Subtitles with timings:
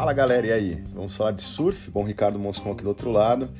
[0.00, 0.82] Fala galera, e aí?
[0.94, 1.90] Vamos falar de surf?
[1.90, 3.50] Bom, Ricardo Moscon aqui do outro lado.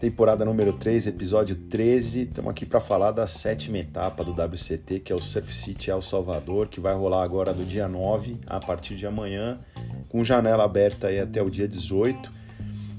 [0.00, 2.22] Temporada número 3, episódio 13.
[2.22, 6.00] Estamos aqui para falar da sétima etapa do WCT, que é o Surf City El
[6.00, 9.60] Salvador, que vai rolar agora do dia 9 a partir de amanhã,
[10.08, 12.32] com janela aberta aí até o dia 18.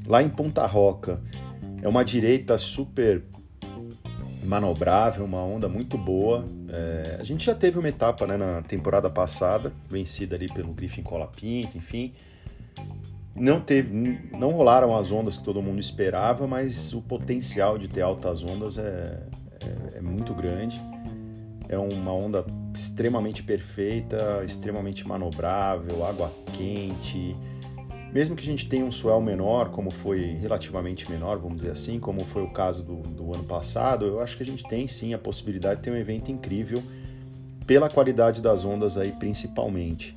[0.05, 1.20] Lá em Ponta Roca.
[1.82, 3.23] É uma direita super
[4.44, 6.46] manobrável, uma onda muito boa.
[6.70, 11.02] É, a gente já teve uma etapa né, na temporada passada, vencida ali pelo Griffin
[11.02, 12.14] Colapinto, enfim.
[13.36, 13.94] Não teve,
[14.31, 18.77] não rolaram as ondas que todo mundo esperava, mas o potencial de ter altas ondas
[18.77, 19.20] é,
[19.94, 20.81] é, é muito grande.
[21.70, 27.36] É uma onda extremamente perfeita, extremamente manobrável, água quente,
[28.13, 32.00] mesmo que a gente tenha um swell menor, como foi relativamente menor, vamos dizer assim,
[32.00, 35.14] como foi o caso do, do ano passado, eu acho que a gente tem sim
[35.14, 36.81] a possibilidade de ter um evento incrível
[37.66, 40.16] pela qualidade das ondas aí principalmente.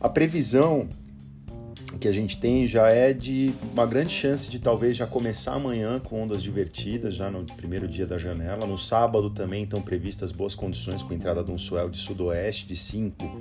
[0.00, 0.88] A previsão
[2.06, 5.98] que a gente tem já é de uma grande chance de talvez já começar amanhã
[5.98, 8.64] com ondas divertidas, já no primeiro dia da janela.
[8.64, 12.76] No sábado também estão previstas boas condições com entrada de um swell de sudoeste de
[12.76, 13.40] 5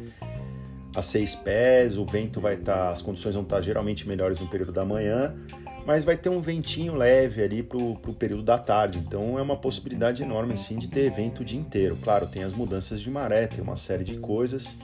[0.96, 4.40] a seis pés, o vento vai estar, tá, as condições vão estar tá geralmente melhores
[4.40, 5.36] no período da manhã,
[5.86, 9.58] mas vai ter um ventinho leve ali para o período da tarde, então é uma
[9.58, 11.98] possibilidade enorme assim de ter evento o dia inteiro.
[12.02, 14.76] Claro, tem as mudanças de maré, tem uma série de coisas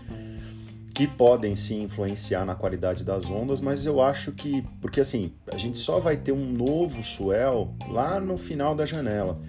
[0.94, 5.58] que podem sim influenciar na qualidade das ondas, mas eu acho que, porque assim, a
[5.58, 9.40] gente só vai ter um novo swell lá no final da janela.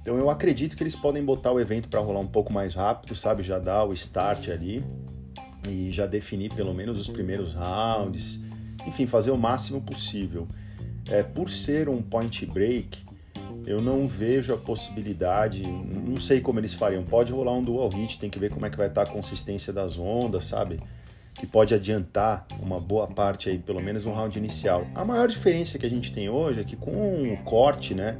[0.00, 3.16] Então eu acredito que eles podem botar o evento para rolar um pouco mais rápido,
[3.16, 3.42] sabe?
[3.42, 4.84] Já dar o start ali
[5.68, 8.40] e já definir pelo menos os primeiros rounds,
[8.86, 10.46] enfim, fazer o máximo possível.
[11.08, 13.04] É, por ser um point break,
[13.66, 17.02] eu não vejo a possibilidade, não sei como eles fariam.
[17.02, 19.72] Pode rolar um dual hit, tem que ver como é que vai estar a consistência
[19.72, 20.80] das ondas, sabe?
[21.34, 24.86] Que pode adiantar uma boa parte aí, pelo menos no round inicial.
[24.94, 28.16] A maior diferença que a gente tem hoje é que com o corte, né,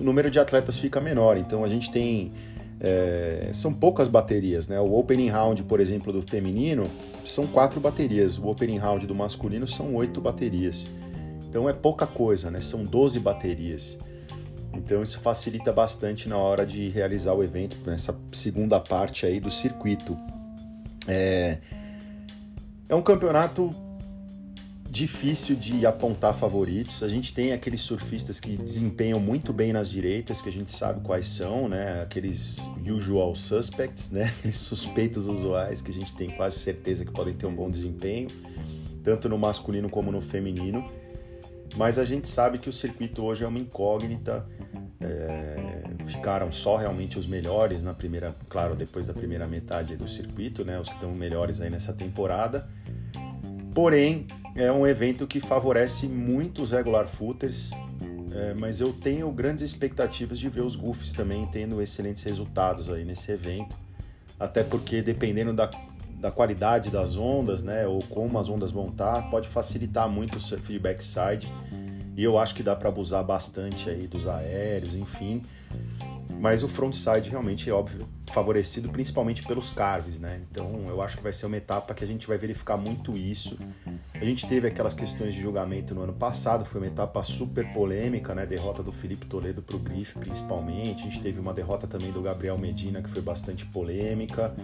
[0.00, 1.36] o número de atletas fica menor.
[1.36, 2.32] Então a gente tem
[2.80, 4.80] é, são poucas baterias, né?
[4.80, 6.88] O opening round, por exemplo, do feminino
[7.24, 10.88] são quatro baterias, o opening round do masculino são oito baterias.
[11.48, 12.60] Então é pouca coisa, né?
[12.60, 13.98] São 12 baterias.
[14.72, 19.50] Então isso facilita bastante na hora de realizar o evento, nessa segunda parte aí do
[19.50, 20.16] circuito.
[21.06, 21.58] É,
[22.88, 23.74] é um campeonato
[24.90, 27.02] difícil de apontar favoritos.
[27.02, 31.00] A gente tem aqueles surfistas que desempenham muito bem nas direitas, que a gente sabe
[31.00, 32.02] quais são, né?
[32.02, 34.24] Aqueles usual suspects, né?
[34.38, 38.28] Aqueles suspeitos usuais que a gente tem quase certeza que podem ter um bom desempenho,
[39.04, 40.84] tanto no masculino como no feminino.
[41.78, 44.44] Mas a gente sabe que o circuito hoje é uma incógnita.
[45.00, 50.64] É, ficaram só realmente os melhores na primeira, claro, depois da primeira metade do circuito,
[50.64, 50.80] né?
[50.80, 52.68] Os que estão melhores aí nessa temporada.
[53.72, 57.70] Porém, é um evento que favorece muito os regular footers,
[58.32, 63.04] é, mas eu tenho grandes expectativas de ver os goofs também tendo excelentes resultados aí
[63.04, 63.76] nesse evento,
[64.40, 65.70] até porque dependendo da,
[66.20, 70.40] da qualidade das ondas, né, ou como as ondas vão estar, pode facilitar muito o
[70.40, 71.52] surf backside,
[72.16, 75.42] e eu acho que dá para abusar bastante aí dos aéreos, enfim,
[76.40, 80.40] mas o frontside realmente é óbvio favorecido principalmente pelos carves, né?
[80.50, 83.58] Então eu acho que vai ser uma etapa que a gente vai verificar muito isso.
[84.14, 88.34] A gente teve aquelas questões de julgamento no ano passado, foi uma etapa super polêmica,
[88.34, 88.46] né?
[88.46, 91.02] Derrota do Felipe Toledo para o Griff principalmente.
[91.02, 94.54] A gente teve uma derrota também do Gabriel Medina que foi bastante polêmica.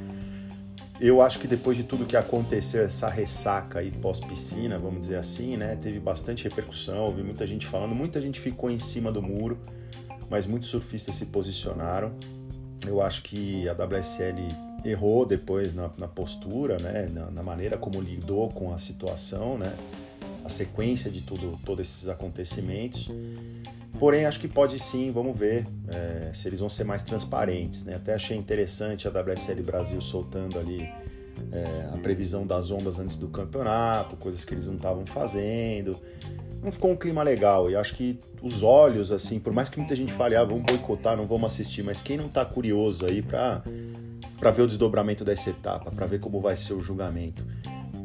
[1.00, 5.56] Eu acho que depois de tudo que aconteceu, essa ressaca aí pós-piscina, vamos dizer assim,
[5.56, 5.77] né?
[5.77, 9.59] Teve bastante repercussão, ouvi muita gente falando, muita gente ficou em cima do muro
[10.31, 12.12] mas muitos surfistas se posicionaram.
[12.87, 14.49] Eu acho que a WSL
[14.84, 19.72] errou depois na, na postura, né, na, na, maneira como lidou com a situação, né,
[20.44, 23.11] a sequência de tudo, todos esses acontecimentos.
[24.04, 27.87] Porém, acho que pode sim, vamos ver é, se eles vão ser mais transparentes.
[27.87, 27.94] Né?
[27.94, 30.82] Até achei interessante a WSL Brasil soltando ali
[31.50, 35.99] é, a previsão das ondas antes do campeonato, coisas que eles não estavam fazendo
[36.62, 37.70] não ficou um clima legal.
[37.70, 41.17] E acho que os olhos, assim, por mais que muita gente fale, ah, vamos boicotar,
[41.17, 43.62] não vamos assistir, mas quem não tá curioso aí pra,
[44.38, 47.43] pra ver o desdobramento dessa etapa, para ver como vai ser o julgamento,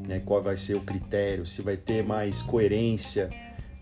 [0.07, 0.21] né?
[0.25, 3.29] qual vai ser o critério, se vai ter mais coerência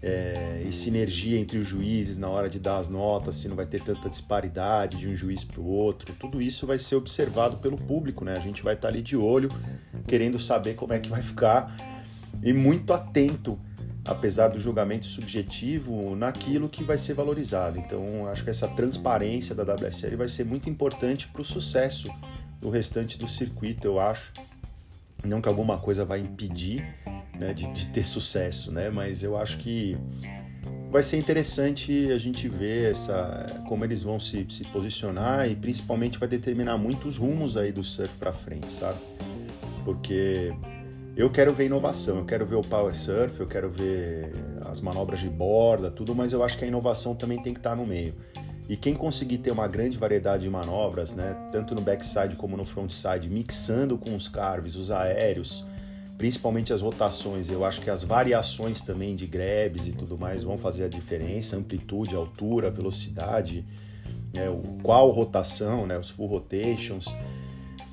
[0.01, 3.65] é, e sinergia entre os juízes na hora de dar as notas, se não vai
[3.65, 7.77] ter tanta disparidade de um juiz para o outro, tudo isso vai ser observado pelo
[7.77, 8.35] público, né?
[8.37, 9.49] A gente vai estar tá ali de olho,
[10.07, 11.75] querendo saber como é que vai ficar
[12.43, 13.59] e muito atento
[14.07, 17.77] apesar do julgamento subjetivo, naquilo que vai ser valorizado.
[17.77, 22.09] Então, acho que essa transparência da WSL vai ser muito importante para o sucesso
[22.61, 24.31] do restante do circuito, eu acho.
[25.23, 26.87] Não que alguma coisa vai impedir,
[27.39, 28.89] né, de, de, ter sucesso, né?
[28.89, 29.97] Mas eu acho que
[30.89, 36.17] vai ser interessante a gente ver essa, como eles vão se, se posicionar e principalmente
[36.17, 38.99] vai determinar muitos rumos aí do surf para frente, sabe?
[39.83, 40.53] Porque
[41.15, 44.31] eu quero ver inovação, eu quero ver o power surf, eu quero ver
[44.69, 47.75] as manobras de borda, tudo, mas eu acho que a inovação também tem que estar
[47.75, 48.13] no meio.
[48.69, 52.65] E quem conseguir ter uma grande variedade de manobras, né, tanto no backside como no
[52.65, 55.65] frontside, mixando com os carves, os aéreos,
[56.17, 60.57] principalmente as rotações, eu acho que as variações também de grabs e tudo mais vão
[60.57, 63.63] fazer a diferença, amplitude, altura, velocidade,
[64.33, 67.05] né, o, qual rotação, né, os full rotations,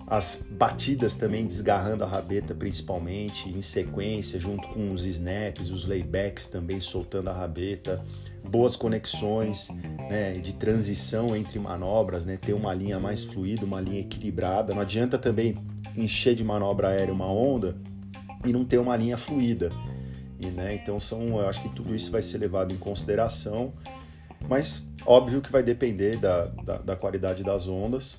[0.06, 6.46] as batidas também desgarrando a rabeta principalmente, em sequência, junto com os snaps, os laybacks
[6.46, 8.02] também soltando a rabeta,
[8.42, 9.68] boas conexões
[10.10, 14.74] né, de transição entre manobras, né, ter uma linha mais fluida, uma linha equilibrada.
[14.74, 15.56] Não adianta também
[15.96, 17.74] encher de manobra aérea uma onda
[18.44, 19.72] e não ter uma linha fluida.
[20.40, 23.72] E, né, então são, eu acho que tudo isso vai ser levado em consideração,
[24.48, 28.18] mas óbvio que vai depender da, da, da qualidade das ondas.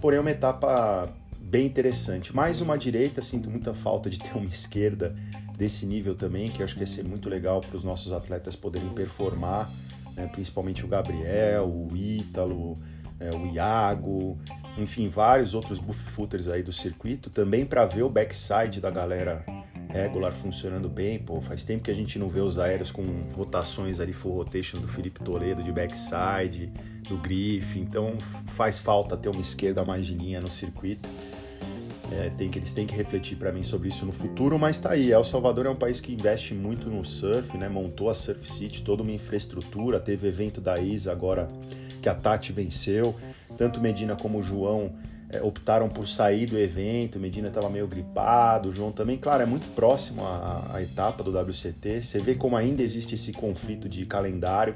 [0.00, 1.08] Porém, é uma etapa
[1.40, 2.34] bem interessante.
[2.34, 5.14] Mais uma direita, sinto muita falta de ter uma esquerda
[5.56, 8.88] desse nível também, que acho que ia ser muito legal para os nossos atletas poderem
[8.90, 9.70] performar,
[10.16, 12.76] né, principalmente o Gabriel, o Ítalo,
[13.20, 14.38] é, o Iago,
[14.76, 19.44] enfim, vários outros buff footers aí do circuito, também para ver o backside da galera
[19.88, 21.18] regular funcionando bem.
[21.18, 24.78] Pô, faz tempo que a gente não vê os aéreos com rotações ali full rotation
[24.78, 26.72] do Felipe Toledo de backside,
[27.08, 31.08] do Griff, então faz falta ter uma esquerda mais de linha no circuito.
[32.12, 34.92] É, tem que, eles têm que refletir para mim sobre isso no futuro, mas tá
[34.92, 35.10] aí.
[35.10, 37.68] El Salvador é um país que investe muito no surf, né?
[37.68, 41.48] Montou a Surf City, toda uma infraestrutura, teve evento da ISA agora
[42.02, 43.16] que a Tati venceu.
[43.56, 44.92] Tanto Medina como João
[45.30, 47.18] é, optaram por sair do evento.
[47.18, 49.16] Medina estava meio gripado, João também.
[49.16, 52.02] Claro, é muito próximo à, à etapa do WCT.
[52.02, 54.74] Você vê como ainda existe esse conflito de calendário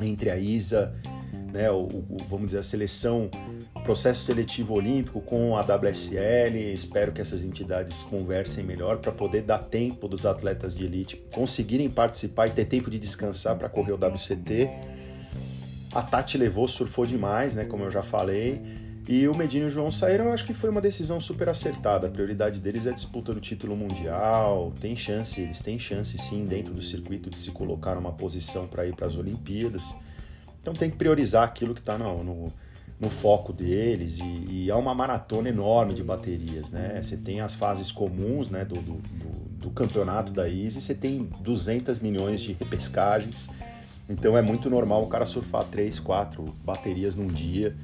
[0.00, 0.94] entre a ISA,
[1.52, 3.30] né, o, o vamos dizer, a seleção,
[3.84, 6.72] processo seletivo olímpico com a WSL.
[6.72, 11.90] Espero que essas entidades conversem melhor para poder dar tempo dos atletas de elite conseguirem
[11.90, 14.70] participar e ter tempo de descansar para correr o WCT
[15.94, 17.64] a Tati levou, surfou demais, né?
[17.64, 18.60] Como eu já falei.
[19.08, 22.06] E o Medina e o João saíram, eu acho que foi uma decisão super acertada.
[22.06, 24.72] A prioridade deles é a disputa do título mundial.
[24.80, 28.86] Tem chance, eles têm chance sim dentro do circuito de se colocar numa posição para
[28.86, 29.94] ir para as Olimpíadas.
[30.60, 32.52] Então tem que priorizar aquilo que está no, no,
[33.00, 34.20] no, foco deles.
[34.20, 37.02] E, e há uma maratona enorme de baterias, né?
[37.02, 39.30] Você tem as fases comuns né, do, do, do,
[39.64, 43.48] do campeonato da Easy, você tem 200 milhões de repescagens
[44.08, 47.76] então é muito normal o cara surfar três, quatro baterias num dia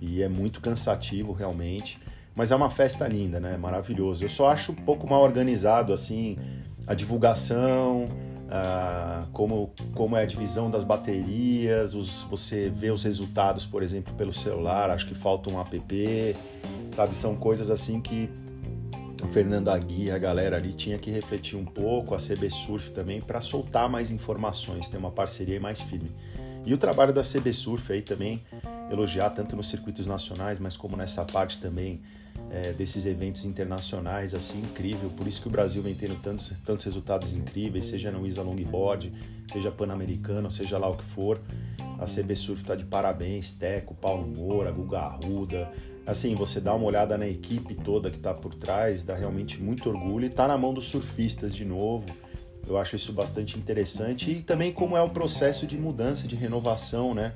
[0.00, 1.98] e é muito cansativo realmente.
[2.34, 3.56] Mas é uma festa linda, né?
[3.56, 4.24] Maravilhoso.
[4.24, 6.38] Eu só acho um pouco mal organizado assim
[6.86, 8.08] a divulgação,
[8.52, 14.14] uh, como, como é a divisão das baterias, os, você vê os resultados, por exemplo,
[14.14, 14.90] pelo celular.
[14.90, 16.36] Acho que falta um app,
[16.94, 17.16] sabe?
[17.16, 18.28] São coisas assim que
[19.22, 23.20] o Fernando Agui, a galera ali tinha que refletir um pouco, a CB Surf também,
[23.20, 26.10] para soltar mais informações, ter uma parceria mais firme.
[26.66, 28.40] E o trabalho da CB Surf aí também,
[28.90, 32.00] elogiar tanto nos circuitos nacionais, mas como nessa parte também
[32.50, 35.10] é, desses eventos internacionais, assim, incrível.
[35.10, 39.12] Por isso que o Brasil vem tendo tantos, tantos resultados incríveis, seja no Isa Longboard,
[39.50, 41.40] seja Pan-Americano, seja lá o que for.
[41.98, 45.70] A CB Surf está de parabéns, Teco, Paulo Moura, Guga Arruda,
[46.06, 49.88] assim, você dá uma olhada na equipe toda que está por trás, dá realmente muito
[49.88, 52.06] orgulho e está na mão dos surfistas de novo.
[52.66, 57.14] Eu acho isso bastante interessante e também como é o processo de mudança, de renovação,
[57.14, 57.34] né?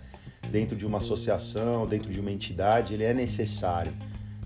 [0.50, 3.92] Dentro de uma associação, dentro de uma entidade, ele é necessário.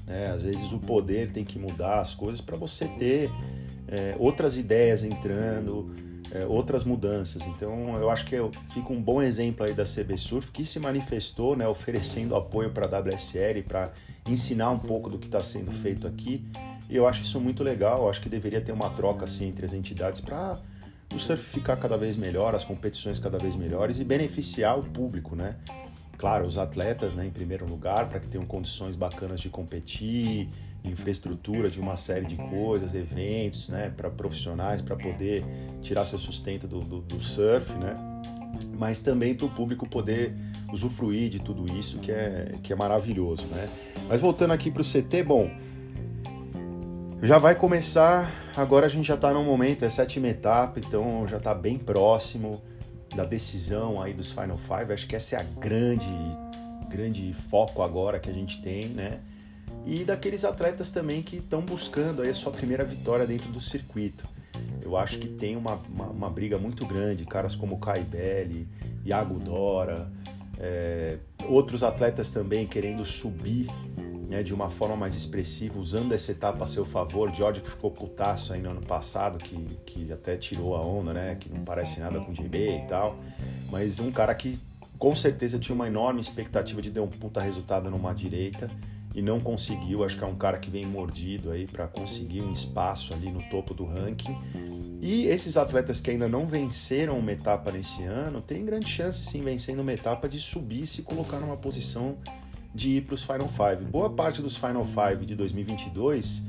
[0.07, 0.29] Né?
[0.29, 3.31] Às vezes o poder tem que mudar as coisas para você ter
[3.87, 5.95] é, outras ideias entrando,
[6.33, 7.47] é, outras mudanças.
[7.47, 8.37] Então, eu acho que
[8.73, 12.87] fica um bom exemplo aí da CB Surf, que se manifestou, né, oferecendo apoio para
[12.87, 13.93] a WSL, para
[14.29, 16.45] ensinar um pouco do que está sendo feito aqui.
[16.89, 18.03] E eu acho isso muito legal.
[18.03, 20.59] Eu acho que deveria ter uma troca assim entre as entidades para
[21.15, 25.35] o surf ficar cada vez melhor, as competições cada vez melhores e beneficiar o público,
[25.35, 25.57] né?
[26.17, 30.51] Claro, os atletas, né, em primeiro lugar, para que tenham condições bacanas de competir,
[30.83, 35.45] de infraestrutura, de uma série de coisas, eventos, né, para profissionais, para poder
[35.81, 37.95] tirar seu sustento do, do, do surf, né?
[38.79, 40.35] Mas também para o público poder
[40.73, 43.69] usufruir de tudo isso que é, que é maravilhoso, né?
[44.09, 45.51] Mas voltando aqui para o CT, bom,
[47.23, 51.37] já vai começar, agora a gente já está no momento, é sétima etapa, então já
[51.37, 52.63] está bem próximo
[53.15, 56.09] da decisão aí dos Final Five, acho que essa é a grande,
[56.89, 59.21] grande foco agora que a gente tem, né?
[59.91, 64.25] E daqueles atletas também que estão buscando aí a sua primeira vitória dentro do circuito.
[64.81, 67.25] eu acho que tem uma, uma, uma briga muito grande.
[67.25, 68.69] Caras como Kai Belli,
[69.05, 70.09] Iago Dora,
[70.61, 71.19] é,
[71.49, 73.67] outros atletas também querendo subir
[74.29, 77.35] né, de uma forma mais expressiva, usando essa etapa a seu favor.
[77.35, 81.35] George que ficou putaço aí no ano passado, que, que até tirou a onda, né?
[81.35, 83.19] Que não parece nada com o JB e tal.
[83.73, 84.57] Mas um cara que
[85.01, 88.71] com certeza tinha uma enorme expectativa de ter um puta resultado numa direita
[89.15, 90.05] e não conseguiu.
[90.05, 93.43] Acho que é um cara que vem mordido aí para conseguir um espaço ali no
[93.49, 94.37] topo do ranking.
[95.01, 99.43] E esses atletas que ainda não venceram uma etapa nesse ano, tem grande chance sim
[99.43, 102.17] vencendo uma etapa de subir e se colocar numa posição
[102.75, 103.85] de ir para os Final Five.
[103.91, 106.43] Boa parte dos Final Five de 2022,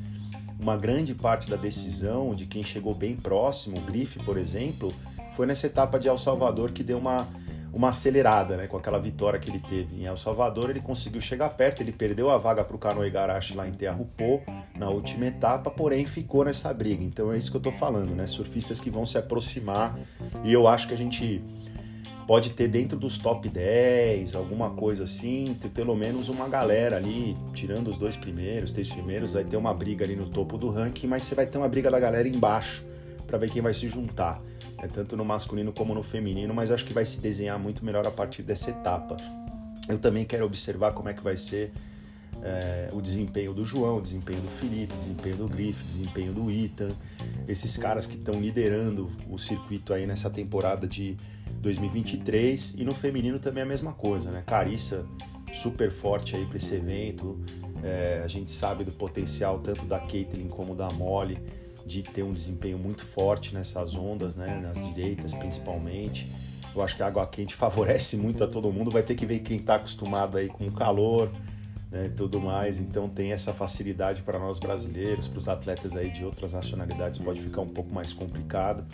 [0.59, 4.93] uma grande parte da decisão de quem chegou bem próximo, o por exemplo,
[5.31, 7.27] foi nessa etapa de El Salvador que deu uma
[7.73, 11.49] uma acelerada, né, com aquela vitória que ele teve em El Salvador, ele conseguiu chegar
[11.49, 14.41] perto, ele perdeu a vaga para o Kano Igarashi lá em Tearupô
[14.77, 17.03] na última etapa, porém ficou nessa briga.
[17.03, 19.97] Então é isso que eu estou falando, né, surfistas que vão se aproximar
[20.43, 21.41] e eu acho que a gente
[22.27, 27.37] pode ter dentro dos top 10, alguma coisa assim, ter pelo menos uma galera ali,
[27.53, 31.07] tirando os dois primeiros, três primeiros, vai ter uma briga ali no topo do ranking,
[31.07, 32.85] mas você vai ter uma briga da galera embaixo
[33.25, 34.41] para ver quem vai se juntar
[34.81, 38.05] é, tanto no masculino como no feminino, mas acho que vai se desenhar muito melhor
[38.07, 39.15] a partir dessa etapa.
[39.87, 41.71] Eu também quero observar como é que vai ser
[42.41, 46.33] é, o desempenho do João, o desempenho do Felipe, o desempenho do Grife, o desempenho
[46.33, 46.91] do Ethan,
[47.47, 51.15] esses caras que estão liderando o circuito aí nessa temporada de
[51.59, 54.43] 2023 e no feminino também a mesma coisa, né?
[54.45, 55.05] Carissa
[55.53, 57.37] super forte aí para esse evento,
[57.83, 61.37] é, a gente sabe do potencial tanto da Caitlyn como da Molly
[61.91, 66.31] de ter um desempenho muito forte nessas ondas, né, nas direitas principalmente.
[66.73, 68.89] Eu acho que a água quente favorece muito a todo mundo.
[68.89, 71.29] Vai ter que ver quem está acostumado aí com o calor,
[71.91, 72.79] né, tudo mais.
[72.79, 77.41] Então tem essa facilidade para nós brasileiros, para os atletas aí de outras nacionalidades pode
[77.41, 78.85] ficar um pouco mais complicado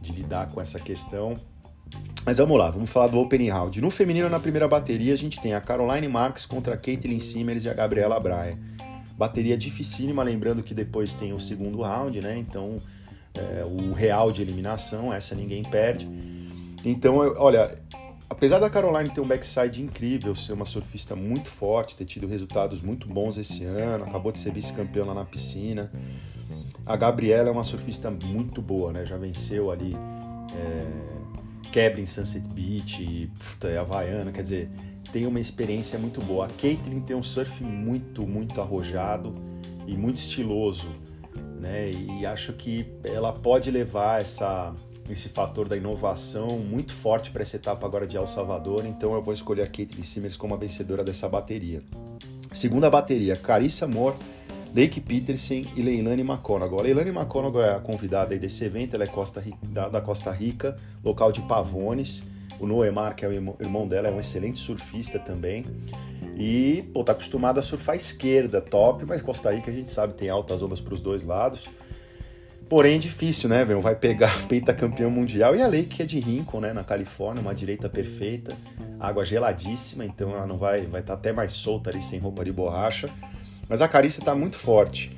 [0.00, 1.34] de lidar com essa questão.
[2.24, 3.80] Mas vamos lá, vamos falar do Opening Round.
[3.80, 7.64] No feminino, na primeira bateria, a gente tem a Caroline Marques contra a Caitlyn Simmers
[7.64, 8.58] e a Gabriela Braia.
[9.16, 12.36] Bateria dificílima, lembrando que depois tem o segundo round, né?
[12.36, 12.76] Então,
[13.34, 16.08] é, o real de eliminação, essa ninguém perde.
[16.84, 17.78] Então, eu, olha,
[18.28, 22.82] apesar da Caroline ter um backside incrível, ser uma surfista muito forte, ter tido resultados
[22.82, 25.90] muito bons esse ano, acabou de ser vice-campeã lá na piscina.
[26.84, 29.04] A Gabriela é uma surfista muito boa, né?
[29.04, 29.96] Já venceu ali
[30.54, 31.16] é,
[31.70, 34.70] quebra em Sunset Beach, puta, Havaiana, quer dizer,
[35.16, 36.44] tem uma experiência muito boa.
[36.44, 39.32] A Caitlyn tem um surf muito, muito arrojado
[39.86, 40.90] e muito estiloso,
[41.58, 41.90] né?
[41.90, 44.74] E acho que ela pode levar essa,
[45.08, 49.22] esse fator da inovação muito forte para essa etapa agora de El Salvador, então eu
[49.22, 51.82] vou escolher a Caitlyn Simmers como a vencedora dessa bateria.
[52.52, 54.16] Segunda bateria, Carissa Moore,
[54.74, 56.78] Lake Peterson e Leilani McConaughey.
[56.78, 60.76] A Leilani McConaughey é a convidada desse evento, ela é Costa, da, da Costa Rica,
[61.02, 62.35] local de Pavones.
[62.58, 65.64] O Noemar, que é o irmão dela, é um excelente surfista também.
[66.36, 70.14] E, pô, tá acostumado a surfar à esquerda, top, mas Costa Rica a gente sabe
[70.14, 71.68] tem altas ondas para os dois lados.
[72.68, 73.80] Porém, difícil, né, velho?
[73.80, 77.40] Vai pegar peita campeão mundial e a lei que é de Rincon, né, na Califórnia,
[77.40, 78.56] uma direita perfeita,
[78.98, 82.44] água geladíssima, então ela não vai vai estar tá até mais solta ali sem roupa
[82.44, 83.08] de borracha.
[83.68, 85.16] Mas a Carissa tá muito forte.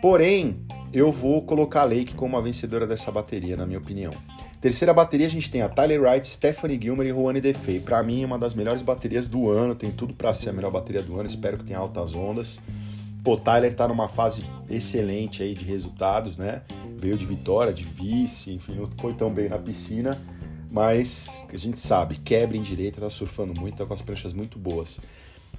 [0.00, 4.12] Porém, eu vou colocar a Lake como a vencedora dessa bateria, na minha opinião.
[4.66, 7.78] Terceira bateria a gente tem a Tyler Wright, Stephanie Gilmer e Juane Defei.
[7.78, 10.72] Para mim é uma das melhores baterias do ano, tem tudo para ser a melhor
[10.72, 12.58] bateria do ano, espero que tenha altas ondas.
[13.22, 16.62] Pô, Tyler tá numa fase excelente aí de resultados, né?
[16.96, 20.20] Veio de vitória, de vice, enfim, não foi tão bem na piscina,
[20.68, 24.58] mas a gente sabe, quebra em direita, tá surfando muito, tá com as pranchas muito
[24.58, 24.98] boas.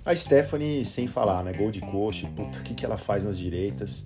[0.05, 1.53] A Stephanie, sem falar, né?
[1.53, 4.05] Gold Coast, puta, o que, que ela faz nas direitas?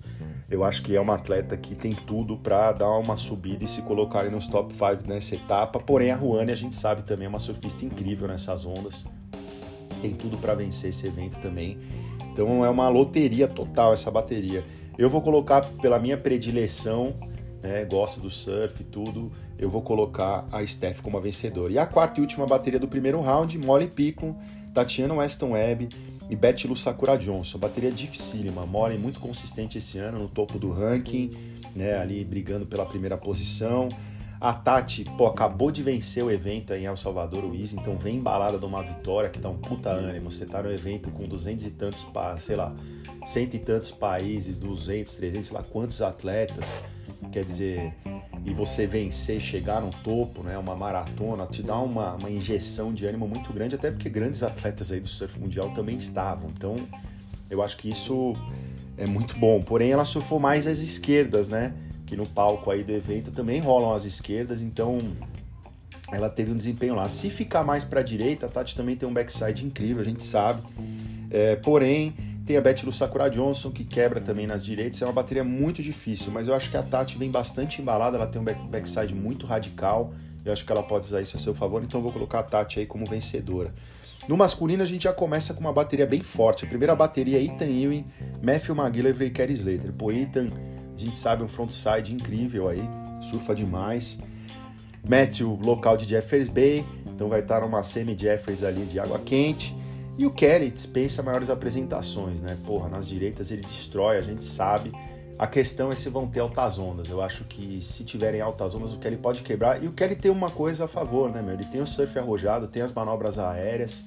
[0.50, 3.80] Eu acho que é uma atleta que tem tudo para dar uma subida e se
[3.82, 5.80] colocar nos top 5 nessa etapa.
[5.80, 9.04] Porém, a Ruane, a gente sabe também, é uma surfista incrível nessas ondas.
[10.02, 11.78] Tem tudo para vencer esse evento também.
[12.32, 14.64] Então é uma loteria total essa bateria.
[14.98, 17.14] Eu vou colocar pela minha predileção,
[17.62, 21.72] né, gosto do surf e tudo, eu vou colocar a Steph como a vencedora.
[21.72, 24.36] E a quarta e última bateria do primeiro round, Molly Pico,
[24.72, 25.88] Tatiana Weston Webb,
[26.32, 27.58] e Betilu Sakura Johnson.
[27.58, 31.30] Bateria dificílima, Molly muito consistente esse ano no topo do ranking,
[31.76, 33.88] né, ali brigando pela primeira posição.
[34.40, 38.16] A Tati, pô, acabou de vencer o evento em El Salvador, o Easy, então vem
[38.16, 40.32] embalada de uma vitória que dá um puta ânimo.
[40.32, 42.04] Você tá no evento com duzentos e tantos,
[42.40, 42.74] sei lá,
[43.24, 46.82] cento e tantos países, 200, 300, sei lá quantos atletas.
[47.30, 47.94] Quer dizer,
[48.44, 53.06] e você vencer, chegar no topo, né, uma maratona, te dá uma, uma injeção de
[53.06, 56.50] ânimo muito grande, até porque grandes atletas aí do surf mundial também estavam.
[56.50, 56.76] Então,
[57.48, 58.34] eu acho que isso
[58.98, 59.62] é muito bom.
[59.62, 61.72] Porém, ela surfou mais as esquerdas, né?
[62.12, 64.98] que no palco aí do evento também rolam as esquerdas, então
[66.12, 67.08] ela teve um desempenho lá.
[67.08, 70.22] Se ficar mais para a direita, a Tati também tem um backside incrível, a gente
[70.22, 70.62] sabe.
[71.30, 72.14] É, porém,
[72.44, 75.00] tem a Betty Lu Sakura Johnson, que quebra também nas direitas.
[75.00, 78.26] É uma bateria muito difícil, mas eu acho que a Tati vem bastante embalada, ela
[78.26, 80.12] tem um backside muito radical.
[80.44, 82.42] Eu acho que ela pode usar isso a seu favor, então eu vou colocar a
[82.42, 83.72] Tati aí como vencedora.
[84.28, 86.64] No masculino, a gente já começa com uma bateria bem forte.
[86.64, 88.04] A primeira bateria é Ethan Ewing,
[88.42, 89.92] Matthew McGillivray e Kerry Slater.
[89.92, 90.48] Pô, Ethan,
[90.96, 92.82] a gente sabe, um frontside incrível aí,
[93.20, 94.18] surfa demais.
[95.08, 99.76] Matthew, local de Jeffers Bay, então vai estar numa semi-Jeffers ali de água quente.
[100.18, 102.58] E o Kelly dispensa maiores apresentações, né?
[102.66, 104.92] Porra, nas direitas ele destrói, a gente sabe.
[105.38, 107.08] A questão é se vão ter altas ondas.
[107.08, 109.82] Eu acho que se tiverem altas ondas, o Kelly pode quebrar.
[109.82, 111.54] E o Kelly tem uma coisa a favor, né, meu?
[111.54, 114.04] Ele tem o surf arrojado, tem as manobras aéreas.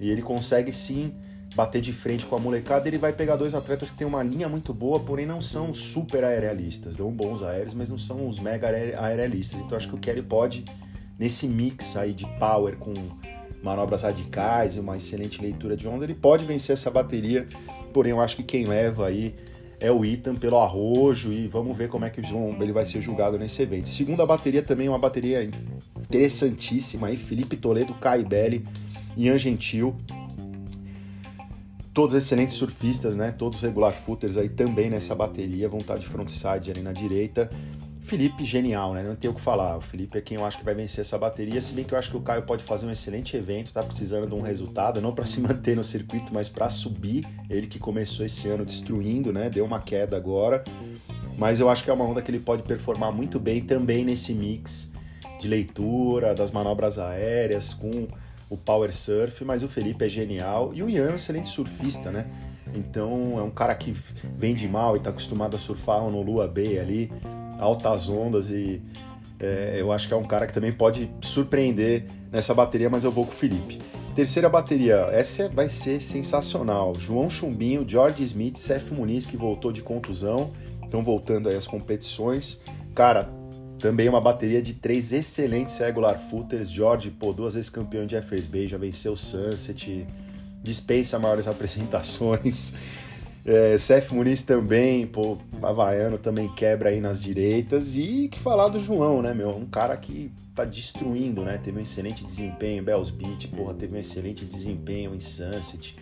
[0.00, 1.14] E ele consegue sim
[1.54, 2.88] bater de frente com a molecada.
[2.88, 6.24] Ele vai pegar dois atletas que têm uma linha muito boa, porém não são super
[6.24, 6.96] aerealistas.
[6.96, 9.60] Dão bons aéreos, mas não são os mega aerealistas.
[9.60, 10.64] Então acho que o Kelly pode,
[11.18, 12.94] nesse mix aí de power com
[13.64, 17.48] manobras radicais e uma excelente leitura de onda, ele pode vencer essa bateria.
[17.94, 19.34] Porém, eu acho que quem leva aí
[19.80, 23.38] é o Ethan pelo arrojo e vamos ver como é que ele vai ser julgado
[23.38, 23.88] nesse evento.
[23.88, 25.48] Segunda bateria também uma bateria
[25.98, 28.62] interessantíssima aí, Felipe Toledo, Kai Belli,
[29.16, 29.96] Ian Gentil.
[31.94, 33.30] Todos excelentes surfistas, né?
[33.32, 37.48] Todos regular footers aí também nessa bateria, vão estar de frontside ali na direita.
[38.04, 39.02] Felipe, genial, né?
[39.02, 39.78] Não tem o que falar.
[39.78, 41.98] O Felipe é quem eu acho que vai vencer essa bateria, se bem que eu
[41.98, 45.14] acho que o Caio pode fazer um excelente evento, tá precisando de um resultado, não
[45.14, 47.26] para se manter no circuito, mas para subir.
[47.48, 49.48] Ele que começou esse ano destruindo, né?
[49.48, 50.62] Deu uma queda agora.
[51.38, 54.34] Mas eu acho que é uma onda que ele pode performar muito bem também nesse
[54.34, 54.92] mix
[55.40, 58.06] de leitura, das manobras aéreas, com
[58.50, 62.10] o power surf, mas o Felipe é genial e o Ian é um excelente surfista,
[62.10, 62.26] né?
[62.74, 63.96] Então é um cara que
[64.36, 67.10] vem de mal e está acostumado a surfar no Lua Bay ali
[67.64, 68.80] altas ondas e
[69.40, 73.10] é, eu acho que é um cara que também pode surpreender nessa bateria, mas eu
[73.10, 73.78] vou com o Felipe.
[74.14, 76.94] Terceira bateria, essa vai ser sensacional.
[76.96, 80.52] João Chumbinho, George Smith, Seth Muniz, que voltou de contusão,
[80.84, 82.62] estão voltando aí as competições.
[82.94, 83.28] Cara,
[83.78, 86.70] também uma bateria de três excelentes regular footers.
[86.70, 90.06] George, pô, duas vezes campeão de Jeffers já venceu o Sunset,
[90.62, 92.72] dispensa maiores apresentações.
[93.46, 97.94] É, Seth Muniz também, pô, Havaiano também quebra aí nas direitas.
[97.94, 99.50] E que falar do João, né, meu?
[99.50, 101.58] Um cara que tá destruindo, né?
[101.58, 105.94] Teve um excelente desempenho em Bells Beach, porra, teve um excelente desempenho em Sunset.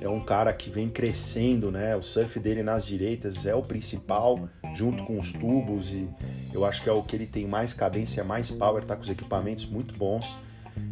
[0.00, 1.96] É um cara que vem crescendo, né?
[1.96, 5.92] O surf dele nas direitas é o principal, junto com os tubos.
[5.92, 6.08] E
[6.54, 9.10] eu acho que é o que ele tem mais cadência, mais power, tá com os
[9.10, 10.38] equipamentos muito bons.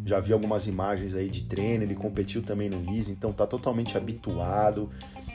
[0.05, 3.97] Já vi algumas imagens aí de treino, ele competiu também no Easy, então tá totalmente
[3.97, 4.91] habituado.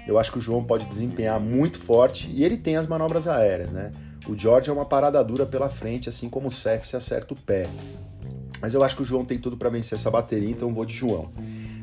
[0.08, 3.72] Eu acho que o João pode desempenhar muito forte e ele tem as manobras aéreas,
[3.72, 3.92] né?
[4.28, 7.38] O George é uma parada dura pela frente, assim como o Seth se acerta o
[7.38, 7.68] pé.
[8.62, 10.94] Mas eu acho que o João tem tudo para vencer essa bateria, então vou de
[10.94, 11.32] João.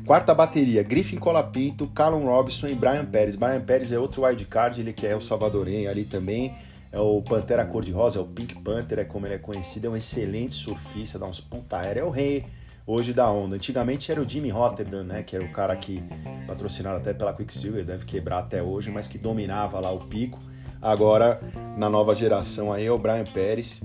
[0.05, 3.35] Quarta bateria, Griffin Colapinto, Callum Robinson e Brian Pérez.
[3.35, 6.55] Brian Pérez é outro wildcard, ele que é o salvadorenho ali também.
[6.91, 9.87] É o Pantera Cor-de-Rosa, é o Pink Panther, é como ele é conhecido.
[9.87, 12.01] É um excelente surfista, dá uns ponta aérea.
[12.01, 12.45] É o rei
[12.91, 13.55] hoje da onda.
[13.55, 16.03] Antigamente era o Jimmy Rotterdam, né, que era o cara que
[16.45, 20.37] patrocinado até pela Quicksilver, deve quebrar até hoje, mas que dominava lá o pico.
[20.81, 21.39] Agora,
[21.77, 23.81] na nova geração aí é o Brian Pérez.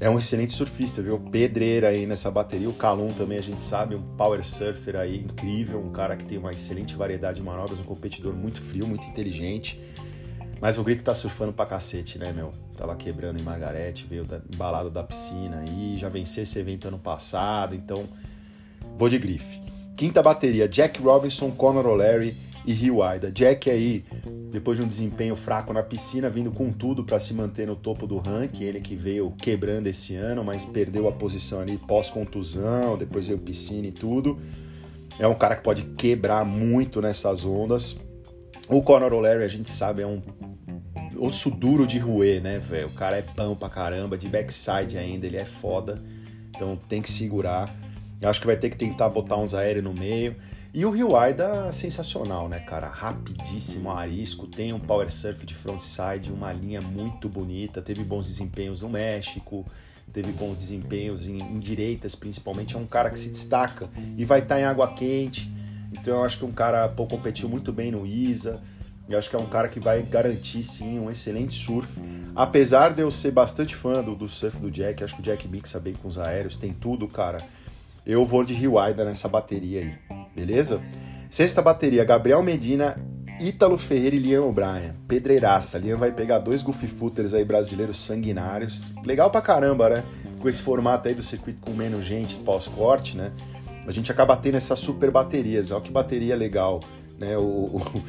[0.00, 1.18] É um excelente surfista, viu?
[1.18, 2.68] Pedreira aí nessa bateria.
[2.68, 6.38] O Calum também a gente sabe, um power surfer aí incrível, um cara que tem
[6.38, 9.80] uma excelente variedade de manobras, um competidor muito frio, muito inteligente.
[10.60, 12.50] Mas o Griff tá surfando pra cacete, né, meu?
[12.76, 16.98] Tava quebrando em Margarete, veio da, embalado da piscina aí, já venceu esse evento ano
[16.98, 18.08] passado, então
[18.96, 19.60] vou de Griff.
[19.96, 23.30] Quinta bateria, Jack Robinson, Conor O'Leary e Rio Aida.
[23.30, 24.04] Jack aí,
[24.50, 28.06] depois de um desempenho fraco na piscina, vindo com tudo para se manter no topo
[28.06, 33.26] do ranking, ele que veio quebrando esse ano, mas perdeu a posição ali pós-contusão, depois
[33.26, 34.38] veio piscina e tudo.
[35.18, 37.98] É um cara que pode quebrar muito nessas ondas.
[38.68, 40.20] O Conor O'Leary, a gente sabe, é um
[41.16, 42.88] osso duro de roer, né, velho?
[42.88, 45.98] O cara é pão pra caramba, de backside ainda, ele é foda.
[46.54, 47.74] Então tem que segurar.
[48.20, 50.36] Eu acho que vai ter que tentar botar uns aéreos no meio.
[50.74, 52.88] E o Rio Aida, sensacional, né, cara?
[52.88, 58.82] Rapidíssimo, arisco, tem um power surf de frontside, uma linha muito bonita, teve bons desempenhos
[58.82, 59.64] no México,
[60.12, 62.76] teve bons desempenhos em, em direitas, principalmente.
[62.76, 65.50] É um cara que se destaca e vai estar tá em água quente
[65.92, 68.60] então eu acho que um cara pô, competiu muito bem no ISA.
[69.08, 71.98] Eu acho que é um cara que vai garantir sim um excelente surf.
[72.36, 75.48] Apesar de eu ser bastante fã do, do surf do Jack, acho que o Jack
[75.48, 77.38] mixa bem com os aéreos, tem tudo, cara.
[78.04, 79.94] Eu vou de Rio Aida nessa bateria aí,
[80.34, 80.82] beleza?
[81.30, 82.96] Sexta bateria, Gabriel Medina
[83.40, 84.94] Ítalo Ferreira e Liam O'Brien.
[85.06, 85.78] Pedreiraça.
[85.78, 88.92] Liam vai pegar dois goofy footers aí brasileiros sanguinários.
[89.04, 90.04] Legal pra caramba, né?
[90.40, 93.32] Com esse formato aí do circuito com menos gente pós-corte, né?
[93.88, 95.70] A gente acaba tendo essas super baterias.
[95.70, 96.80] Olha que bateria legal,
[97.18, 97.38] né?
[97.38, 98.04] O, o,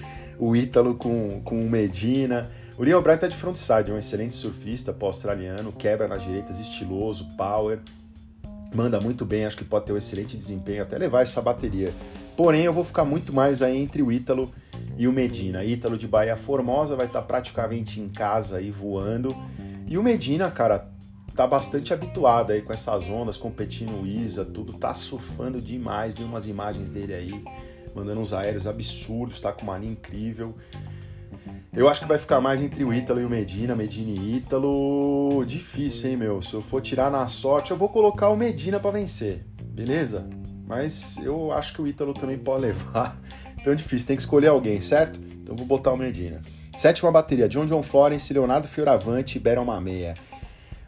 [0.50, 2.50] o Ítalo com, com o Medina.
[2.78, 7.30] O Liam O'Brien tá de frontside, é um excelente surfista pós-australiano, quebra nas direitas, estiloso,
[7.38, 7.80] power.
[8.76, 11.94] Manda muito bem, acho que pode ter um excelente desempenho, até levar essa bateria.
[12.36, 14.52] Porém, eu vou ficar muito mais aí entre o Ítalo
[14.98, 15.64] e o Medina.
[15.64, 19.36] Ítalo de Bahia Formosa vai estar tá praticamente em casa aí voando.
[19.88, 20.90] E o Medina, cara,
[21.36, 26.24] tá bastante habituado aí com essas ondas, competindo o Isa, tudo, tá surfando demais, vi
[26.24, 27.44] umas imagens dele aí,
[27.96, 30.56] mandando uns aéreos absurdos, tá com uma linha incrível.
[31.72, 35.46] Eu acho que vai ficar mais entre o Ítalo e o Medina, Medina e Ítalo.
[35.46, 36.42] Difícil, hein, meu?
[36.42, 40.28] Se eu for tirar na sorte, eu vou colocar o Medina para vencer, beleza?
[40.68, 43.16] Mas eu acho que o Ítalo também pode levar.
[43.60, 45.20] Então é difícil, tem que escolher alguém, certo?
[45.20, 46.42] Então vou botar o Medina.
[46.78, 50.14] Sétima bateria, John John Florence, Leonardo Fioravante e Beron Mameia.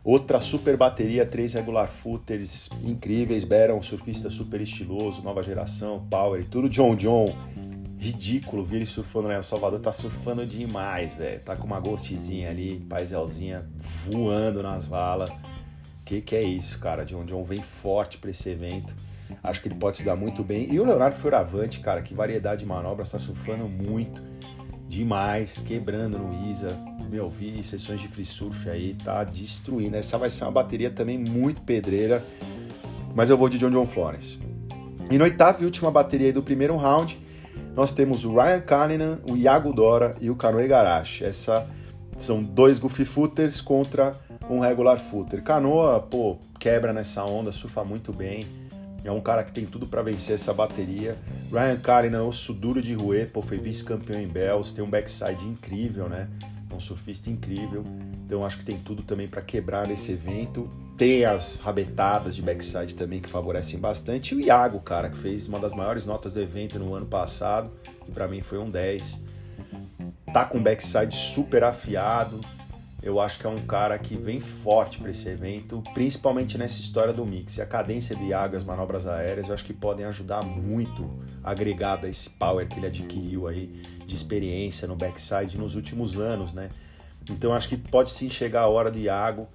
[0.04, 6.68] Outra super bateria, três regular footers incríveis, Beron, surfista super estiloso, nova geração, power tudo.
[6.68, 7.36] John John,
[8.00, 11.40] ridículo ele surfando no El Salvador, tá surfando demais, velho.
[11.42, 15.30] Tá com uma ghostzinha ali, paizelzinha, voando nas valas.
[16.04, 17.06] Que que é isso, cara?
[17.06, 18.96] John John vem forte para esse evento.
[19.44, 20.68] Acho que ele pode se dar muito bem.
[20.74, 24.22] E o Leonardo Fioravante, cara, que variedade de manobras, está surfando muito,
[24.92, 26.78] demais, quebrando no Isa.
[27.10, 29.96] Meu, vi sessões de free surf aí, tá destruindo.
[29.96, 32.24] Essa vai ser uma bateria também muito pedreira,
[33.16, 34.38] mas eu vou de John John Florence.
[35.10, 37.18] E no oitavo e última bateria do primeiro round,
[37.74, 41.24] nós temos o Ryan Cullinan, o Iago Dora e o Kanoe Garashi.
[41.24, 41.66] Essa
[42.18, 44.14] são dois goofy footers contra
[44.50, 45.42] um regular footer.
[45.42, 48.46] Canoa, pô, quebra nessa onda, surfa muito bem
[49.04, 51.18] é um cara que tem tudo para vencer essa bateria.
[51.52, 55.48] Ryan Karen é osso duro de ruê, pô, foi vice-campeão em Bells, tem um backside
[55.48, 56.28] incrível, né?
[56.70, 57.84] É um surfista incrível.
[58.26, 60.70] Então acho que tem tudo também para quebrar nesse evento.
[60.98, 64.34] Tem as rabetadas de backside também que favorecem bastante.
[64.34, 67.72] E o Iago, cara, que fez uma das maiores notas do evento no ano passado,
[68.06, 69.22] que para mim foi um 10.
[70.32, 72.40] Tá com backside super afiado
[73.04, 77.12] eu acho que é um cara que vem forte para esse evento, principalmente nessa história
[77.12, 77.58] do mix.
[77.58, 81.10] E a cadência do Iago, as manobras aéreas, eu acho que podem ajudar muito,
[81.44, 83.68] agregado a esse power que ele adquiriu aí
[84.06, 86.70] de experiência no backside nos últimos anos, né?
[87.30, 89.48] Então acho que pode sim chegar a hora do Iago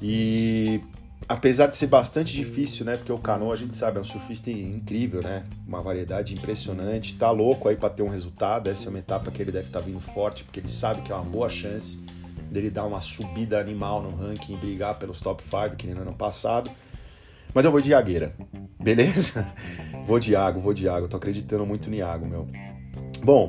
[0.00, 0.80] e
[1.28, 2.96] apesar de ser bastante difícil, né?
[2.96, 5.44] Porque o Cano, a gente sabe, é um surfista incrível, né?
[5.68, 8.70] Uma variedade impressionante, tá louco aí para ter um resultado.
[8.70, 11.12] Essa é uma etapa que ele deve estar tá vindo forte, porque ele sabe que
[11.12, 12.00] é uma boa chance
[12.50, 16.02] dele dar uma subida animal no ranking e brigar pelos top 5, que nem no
[16.02, 16.70] ano passado.
[17.52, 18.34] Mas eu vou de Iagueira,
[18.78, 19.46] beleza?
[20.06, 22.46] vou de Iago, vou de Iago, tô acreditando muito no Iago, meu.
[23.22, 23.48] Bom,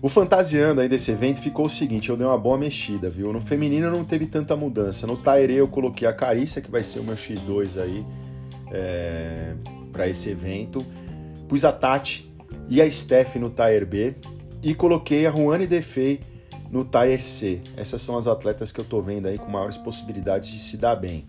[0.00, 3.32] o fantasiando aí desse evento ficou o seguinte, eu dei uma boa mexida, viu?
[3.32, 5.06] No feminino não teve tanta mudança.
[5.06, 8.04] No Taire eu coloquei a Carícia, que vai ser o meu X2 aí
[8.72, 9.54] é,
[9.92, 10.84] para esse evento.
[11.48, 12.32] Pus a Tati
[12.68, 14.14] e a Steph no Tire B.
[14.62, 16.20] E coloquei a Juane Defei
[16.72, 17.60] no Tier C.
[17.76, 20.96] Essas são as atletas que eu tô vendo aí com maiores possibilidades de se dar
[20.96, 21.26] bem.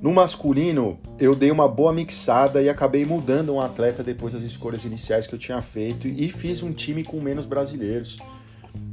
[0.00, 4.84] No masculino, eu dei uma boa mixada e acabei mudando um atleta depois das escolhas
[4.84, 8.18] iniciais que eu tinha feito e fiz um time com menos brasileiros.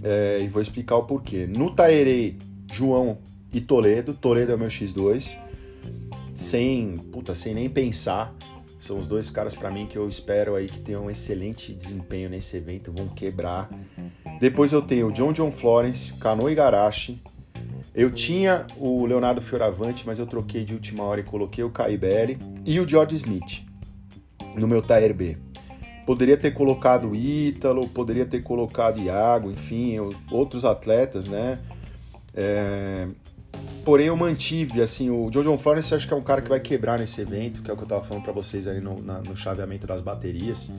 [0.02, 1.46] É, e vou explicar o porquê.
[1.46, 2.38] No Taerei,
[2.72, 3.20] João
[3.54, 4.14] e Toledo.
[4.16, 5.38] Toledo é o meu X2.
[6.34, 8.34] Sem, puta, sem nem pensar.
[8.80, 12.30] São os dois caras para mim que eu espero aí que tenham um excelente desempenho
[12.30, 13.70] nesse evento, vão quebrar.
[14.40, 17.22] Depois eu tenho o John John Florence, Kano Igarashi.
[17.94, 22.38] Eu tinha o Leonardo Fioravante, mas eu troquei de última hora e coloquei o Caiberi
[22.66, 23.64] e o George Smith
[24.56, 25.38] no meu Tier B.
[26.06, 29.98] Poderia ter colocado o Ítalo, poderia ter colocado Iago, enfim,
[30.30, 31.60] outros atletas, né?
[32.34, 33.08] É...
[33.84, 36.60] Porém, eu mantive, assim, o John John Florence acho que é um cara que vai
[36.60, 39.20] quebrar nesse evento, que é o que eu tava falando para vocês ali no, na,
[39.20, 40.72] no chaveamento das baterias.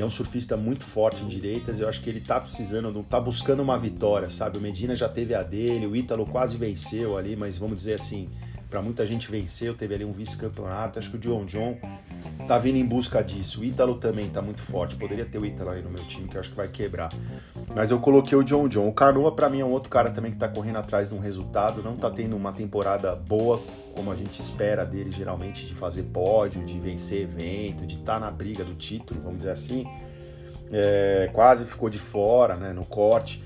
[0.00, 1.80] É um surfista muito forte em direitas.
[1.80, 4.58] Eu acho que ele tá precisando, tá buscando uma vitória, sabe?
[4.58, 8.28] O Medina já teve a dele, o Ítalo quase venceu ali, mas vamos dizer assim,
[8.68, 10.98] para muita gente venceu, teve ali um vice-campeonato.
[10.98, 11.78] Acho que o John John
[12.48, 13.60] tá vindo em busca disso.
[13.60, 14.96] O Ítalo também tá muito forte.
[14.96, 17.10] Poderia ter o Ítalo aí no meu time, que eu acho que vai quebrar.
[17.76, 18.88] Mas eu coloquei o John John.
[18.88, 21.18] O Canoa, para mim, é um outro cara também que tá correndo atrás de um
[21.18, 21.82] resultado.
[21.82, 23.60] Não tá tendo uma temporada boa,
[23.94, 28.20] como a gente espera dele, geralmente, de fazer pódio, de vencer evento, de estar tá
[28.20, 29.86] na briga do título, vamos dizer assim.
[30.72, 33.42] É, quase ficou de fora, né, no corte.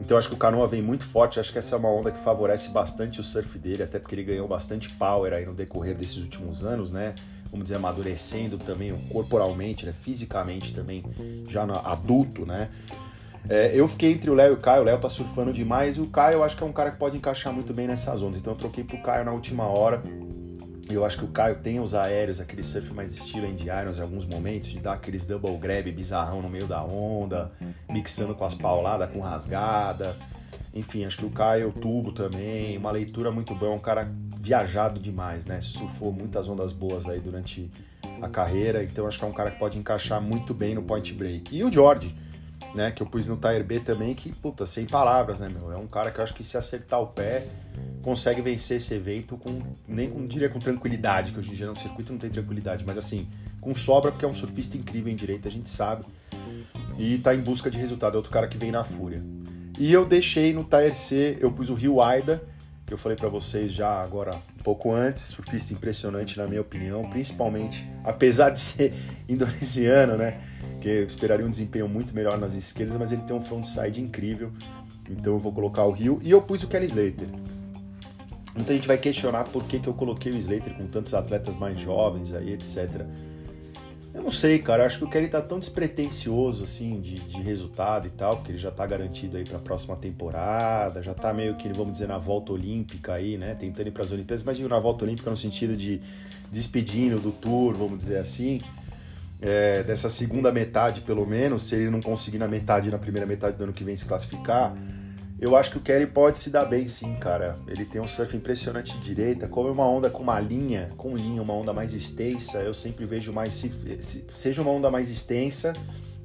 [0.00, 2.18] Então acho que o Canoa vem muito forte, acho que essa é uma onda que
[2.18, 6.18] favorece bastante o surf dele, até porque ele ganhou bastante power aí no decorrer desses
[6.18, 7.14] últimos anos, né?
[7.54, 9.92] Vamos dizer, amadurecendo também corporalmente, né?
[9.92, 11.04] fisicamente também,
[11.48, 12.68] já no adulto, né?
[13.48, 16.00] É, eu fiquei entre o Léo e o Caio, o Léo tá surfando demais, e
[16.00, 18.40] o Caio eu acho que é um cara que pode encaixar muito bem nessas ondas.
[18.40, 20.02] Então eu troquei pro Caio na última hora.
[20.90, 24.02] Eu acho que o Caio tem os aéreos, aquele surf mais estilo Andy Irons em
[24.02, 27.52] alguns momentos, de dar aqueles double grab bizarrão no meio da onda,
[27.88, 30.16] mixando com as pauladas, com rasgada.
[30.74, 34.10] Enfim, acho que o Caio tubo também, uma leitura muito boa, é um cara
[34.44, 35.58] viajado demais, né?
[35.62, 37.70] Surfou muitas ondas boas aí durante
[38.20, 41.14] a carreira, então acho que é um cara que pode encaixar muito bem no point
[41.14, 41.56] break.
[41.56, 42.14] E o George,
[42.74, 45.72] né, que eu pus no Tire B também, que, puta, sem palavras, né, meu?
[45.72, 47.46] É um cara que eu acho que se acertar o pé,
[48.02, 51.74] consegue vencer esse evento com, nem com, diria com tranquilidade, que hoje em dia no
[51.74, 53.26] circuito não tem tranquilidade, mas assim,
[53.62, 56.04] com sobra, porque é um surfista incrível em direito, a gente sabe.
[56.98, 59.22] E tá em busca de resultado, é outro cara que vem na fúria.
[59.78, 62.42] E eu deixei no Tire C, eu pus o Rio Aida,
[62.90, 67.88] eu falei para vocês já agora um pouco antes, surfista impressionante na minha opinião, principalmente,
[68.04, 68.94] apesar de ser
[69.28, 70.40] indonesiano, né?
[70.84, 74.52] porque eu esperaria um desempenho muito melhor nas esquerdas, mas ele tem um frontside incrível.
[75.08, 77.26] Então eu vou colocar o Rio e eu pus o Kelly Slater.
[78.54, 81.80] Muita gente vai questionar por que, que eu coloquei o Slater com tantos atletas mais
[81.80, 83.00] jovens aí, etc.
[84.24, 84.86] Não sei, cara.
[84.86, 88.58] Acho que o Kelly tá tão despretensioso, assim, de, de resultado e tal, porque ele
[88.58, 92.52] já tá garantido aí pra próxima temporada, já tá meio que, vamos dizer, na volta
[92.52, 93.54] olímpica aí, né?
[93.54, 96.00] Tentando ir pras Olimpíadas, mas digo na volta olímpica no sentido de
[96.50, 98.60] despedindo do tour, vamos dizer assim
[99.44, 103.58] é, dessa segunda metade, pelo menos, se ele não conseguir na metade, na primeira metade
[103.58, 104.74] do ano que vem se classificar,
[105.44, 107.56] eu acho que o Kelly pode se dar bem sim, cara.
[107.68, 111.14] Ele tem um surf impressionante de direita, como é uma onda com uma linha, com
[111.14, 115.10] linha, uma onda mais extensa, eu sempre vejo mais, se, se seja uma onda mais
[115.10, 115.74] extensa,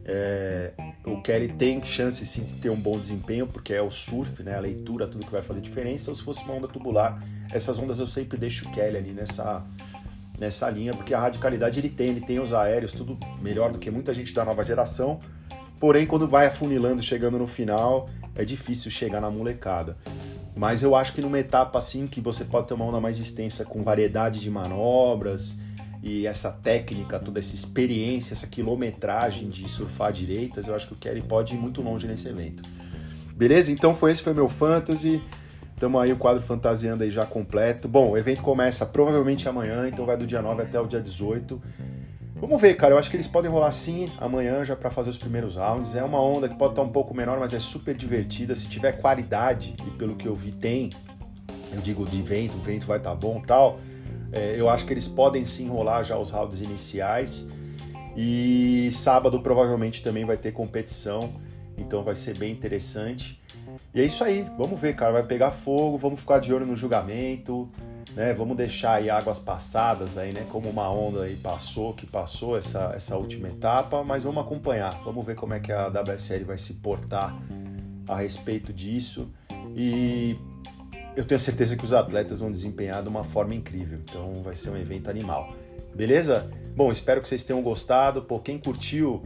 [0.05, 0.71] é,
[1.05, 4.55] o Kelly tem chance sim de ter um bom desempenho, porque é o surf, né,
[4.55, 7.99] a leitura, tudo que vai fazer diferença, ou se fosse uma onda tubular, essas ondas
[7.99, 9.65] eu sempre deixo o Kelly ali nessa
[10.39, 13.91] nessa linha, porque a radicalidade ele tem, ele tem os aéreos, tudo melhor do que
[13.91, 15.19] muita gente da nova geração.
[15.79, 19.97] Porém, quando vai afunilando, chegando no final, é difícil chegar na molecada.
[20.55, 23.63] Mas eu acho que numa etapa assim, que você pode ter uma onda mais extensa
[23.63, 25.55] com variedade de manobras
[26.03, 30.97] e essa técnica, toda essa experiência, essa quilometragem de surfar direitas, eu acho que o
[30.97, 32.63] Kelly pode ir muito longe nesse evento.
[33.35, 33.71] Beleza?
[33.71, 35.21] Então foi esse foi meu fantasy.
[35.73, 37.87] Estamos aí o quadro fantasiando aí já completo.
[37.87, 41.61] Bom, o evento começa provavelmente amanhã, então vai do dia 9 até o dia 18.
[42.39, 42.93] Vamos ver, cara.
[42.93, 45.93] Eu acho que eles podem rolar sim amanhã já para fazer os primeiros rounds.
[45.93, 48.55] É uma onda que pode estar um pouco menor, mas é super divertida.
[48.55, 50.89] Se tiver qualidade, e pelo que eu vi tem,
[51.73, 53.79] eu digo de vento, o vento vai estar tá bom tal.
[54.31, 57.47] É, eu acho que eles podem sim rolar já os rounds iniciais.
[58.15, 61.33] E sábado provavelmente também vai ter competição,
[61.77, 63.41] então vai ser bem interessante.
[63.93, 66.75] E é isso aí, vamos ver, cara, vai pegar fogo, vamos ficar de olho no
[66.75, 67.69] julgamento,
[68.15, 68.33] né?
[68.33, 70.45] Vamos deixar aí águas passadas aí, né?
[70.51, 75.25] Como uma onda aí passou, que passou essa, essa última etapa, mas vamos acompanhar, vamos
[75.25, 77.35] ver como é que a WSL vai se portar
[78.07, 79.31] a respeito disso.
[79.75, 80.35] E
[81.15, 84.69] eu tenho certeza que os atletas vão desempenhar de uma forma incrível, então vai ser
[84.69, 85.53] um evento animal.
[85.93, 86.49] Beleza?
[86.75, 88.21] Bom, espero que vocês tenham gostado.
[88.21, 89.23] Pô, quem curtiu,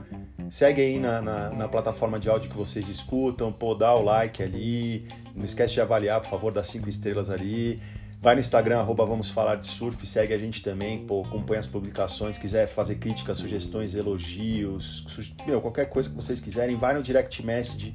[0.49, 3.51] segue aí na, na, na, plataforma de áudio que vocês escutam.
[3.51, 5.07] Pô, dá o like ali.
[5.35, 7.79] Não esquece de avaliar, por favor, dá cinco estrelas ali.
[8.23, 11.67] Vai no Instagram, arroba Vamos Falar de Surf, segue a gente também, pô, acompanha as
[11.67, 15.05] publicações, quiser fazer críticas, sugestões, elogios,
[15.45, 17.93] meu, qualquer coisa que vocês quiserem, vai no direct message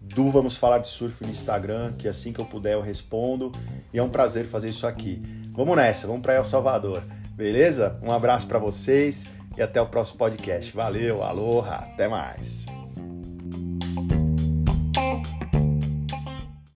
[0.00, 3.52] do Vamos Falar de Surf no Instagram, que assim que eu puder eu respondo.
[3.92, 5.22] E é um prazer fazer isso aqui.
[5.50, 7.02] Vamos nessa, vamos para El Salvador.
[7.34, 8.00] Beleza?
[8.02, 10.74] Um abraço para vocês e até o próximo podcast.
[10.74, 12.64] Valeu, aloha, até mais.